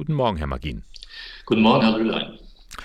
[0.00, 0.82] Guten Morgen, Herr Magin.
[1.44, 2.38] Guten Morgen, Herr Rühlein.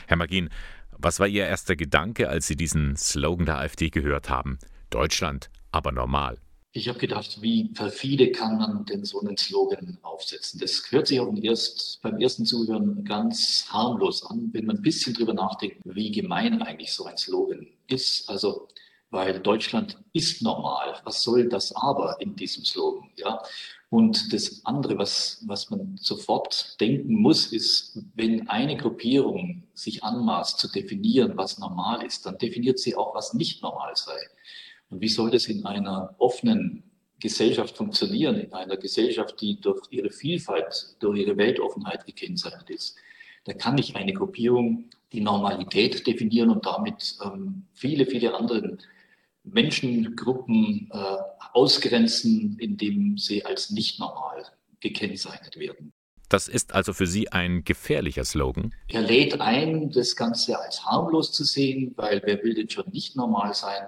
[0.05, 0.49] Herr Magin,
[0.97, 4.59] was war Ihr erster Gedanke, als Sie diesen Slogan der AfD gehört haben?
[4.89, 6.39] Deutschland, aber normal.
[6.73, 10.59] Ich habe gedacht, wie perfide kann man denn so einen Slogan aufsetzen?
[10.59, 15.13] Das hört sich auch erst, beim ersten Zuhören ganz harmlos an, wenn man ein bisschen
[15.13, 18.29] drüber nachdenkt, wie gemein eigentlich so ein Slogan ist.
[18.29, 18.67] Also,
[19.11, 20.95] weil Deutschland ist normal.
[21.03, 23.09] Was soll das aber in diesem Slogan?
[23.15, 23.41] Ja?
[23.89, 30.59] Und das andere, was, was man sofort denken muss, ist, wenn eine Gruppierung sich anmaßt
[30.59, 34.17] zu definieren, was normal ist, dann definiert sie auch, was nicht normal sei.
[34.89, 36.83] Und wie soll das in einer offenen
[37.19, 42.97] Gesellschaft funktionieren, in einer Gesellschaft, die durch ihre Vielfalt, durch ihre Weltoffenheit gekennzeichnet ist?
[43.45, 48.77] Da kann nicht eine Gruppierung die Normalität definieren und damit ähm, viele, viele andere
[49.43, 50.97] Menschengruppen äh,
[51.53, 54.43] ausgrenzen, indem sie als nicht normal
[54.81, 55.93] gekennzeichnet werden.
[56.27, 58.73] Das ist also für Sie ein gefährlicher Slogan?
[58.87, 63.15] Er lädt ein, das Ganze als harmlos zu sehen, weil wer will denn schon nicht
[63.15, 63.83] normal sein?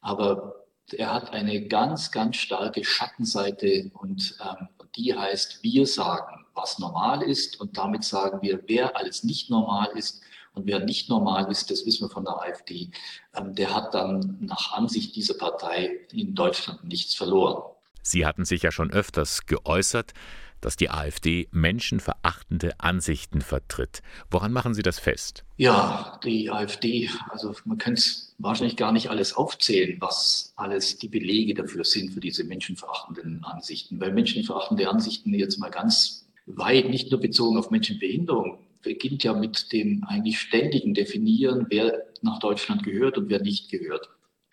[0.00, 6.78] Aber er hat eine ganz, ganz starke Schattenseite und ähm, die heißt, wir sagen, was
[6.78, 10.22] normal ist und damit sagen wir, wer alles nicht normal ist
[10.54, 12.90] und wer nicht normal ist, das wissen wir von der AfD,
[13.36, 17.62] ähm, der hat dann nach Ansicht dieser Partei in Deutschland nichts verloren.
[18.02, 20.12] Sie hatten sich ja schon öfters geäußert,
[20.60, 24.00] dass die AfD menschenverachtende Ansichten vertritt.
[24.30, 25.44] Woran machen Sie das fest?
[25.56, 31.08] Ja, die AfD, also man kann es wahrscheinlich gar nicht alles aufzählen, was alles die
[31.08, 34.00] Belege dafür sind, für diese menschenverachtenden Ansichten.
[34.00, 39.72] Weil menschenverachtende Ansichten jetzt mal ganz weit, nicht nur bezogen auf Menschenbehinderung, beginnt ja mit
[39.72, 44.08] dem eigentlich ständigen Definieren, wer nach Deutschland gehört und wer nicht gehört.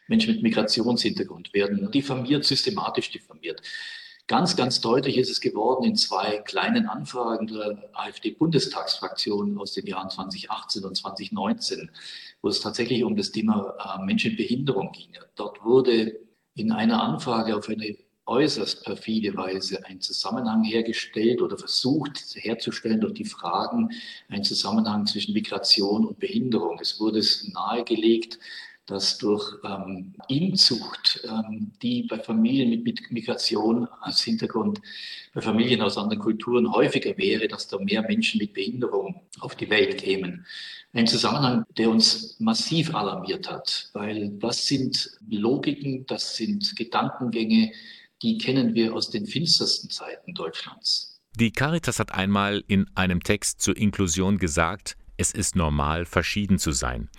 [0.07, 3.61] Menschen mit Migrationshintergrund werden diffamiert, systematisch diffamiert.
[4.27, 10.09] Ganz, ganz deutlich ist es geworden in zwei kleinen Anfragen der AfD-Bundestagsfraktion aus den Jahren
[10.09, 11.91] 2018 und 2019,
[12.41, 15.09] wo es tatsächlich um das Thema äh, Menschen mit Behinderung ging.
[15.35, 16.19] Dort wurde
[16.55, 23.13] in einer Anfrage auf eine äußerst perfide Weise ein Zusammenhang hergestellt oder versucht herzustellen durch
[23.13, 23.89] die Fragen,
[24.29, 26.79] ein Zusammenhang zwischen Migration und Behinderung.
[26.81, 28.39] Es wurde nahegelegt,
[28.85, 34.81] dass durch ähm, Inzucht, ähm, die bei Familien mit, mit Migration als Hintergrund,
[35.33, 39.69] bei Familien aus anderen Kulturen häufiger wäre, dass da mehr Menschen mit Behinderung auf die
[39.69, 40.45] Welt kämen.
[40.91, 47.71] Ein Zusammenhang, der uns massiv alarmiert hat, weil das sind Logiken, das sind Gedankengänge,
[48.23, 51.19] die kennen wir aus den finstersten Zeiten Deutschlands.
[51.35, 56.71] Die Caritas hat einmal in einem Text zur Inklusion gesagt, es ist normal, verschieden zu
[56.71, 57.09] sein.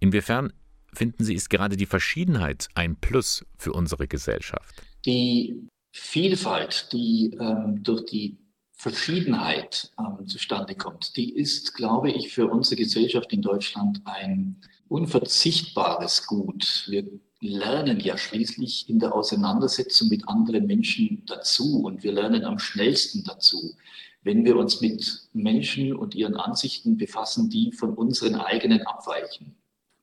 [0.00, 0.52] Inwiefern
[0.92, 4.82] finden Sie, ist gerade die Verschiedenheit ein Plus für unsere Gesellschaft?
[5.06, 8.38] Die Vielfalt, die ähm, durch die
[8.72, 16.26] Verschiedenheit ähm, zustande kommt, die ist, glaube ich, für unsere Gesellschaft in Deutschland ein unverzichtbares
[16.26, 16.86] Gut.
[16.88, 17.04] Wir
[17.48, 23.22] lernen ja schließlich in der Auseinandersetzung mit anderen Menschen dazu und wir lernen am schnellsten
[23.24, 23.74] dazu,
[24.22, 29.54] wenn wir uns mit Menschen und ihren Ansichten befassen, die von unseren eigenen abweichen.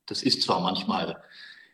[0.06, 1.20] Das ist zwar manchmal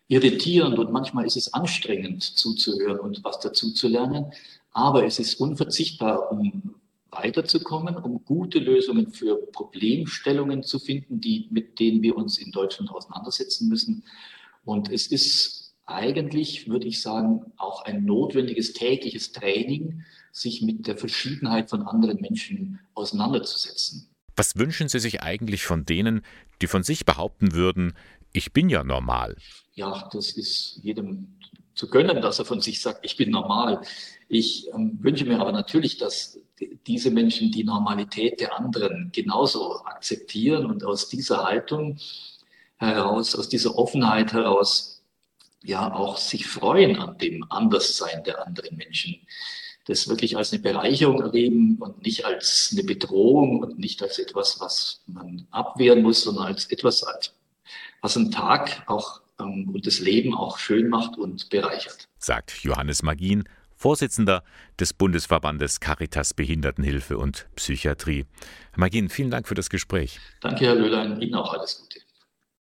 [0.08, 4.32] irritierend und manchmal ist es anstrengend zuzuhören und was dazu zu lernen,
[4.72, 6.74] aber es ist unverzichtbar, um
[7.10, 12.90] weiterzukommen, um gute Lösungen für Problemstellungen zu finden, die, mit denen wir uns in Deutschland
[12.90, 14.04] auseinandersetzen müssen.
[14.68, 20.98] Und es ist eigentlich, würde ich sagen, auch ein notwendiges tägliches Training, sich mit der
[20.98, 24.10] Verschiedenheit von anderen Menschen auseinanderzusetzen.
[24.36, 26.20] Was wünschen Sie sich eigentlich von denen,
[26.60, 27.94] die von sich behaupten würden,
[28.34, 29.38] ich bin ja normal?
[29.74, 31.28] Ja, das ist jedem
[31.74, 33.80] zu gönnen, dass er von sich sagt, ich bin normal.
[34.28, 36.38] Ich ähm, wünsche mir aber natürlich, dass
[36.86, 41.96] diese Menschen die Normalität der anderen genauso akzeptieren und aus dieser Haltung
[42.78, 45.02] heraus, aus dieser Offenheit heraus,
[45.62, 49.16] ja auch sich freuen an dem Anderssein der anderen Menschen.
[49.86, 54.60] Das wirklich als eine Bereicherung erleben und nicht als eine Bedrohung und nicht als etwas,
[54.60, 57.04] was man abwehren muss, sondern als etwas,
[58.02, 62.08] was einen Tag auch ähm, und das Leben auch schön macht und bereichert.
[62.18, 63.44] Sagt Johannes Magin,
[63.76, 64.42] Vorsitzender
[64.78, 68.26] des Bundesverbandes Caritas Behindertenhilfe und Psychiatrie.
[68.72, 70.18] Herr Magin, vielen Dank für das Gespräch.
[70.40, 71.20] Danke, Herr Löhlein.
[71.20, 72.00] Ihnen auch alles Gute.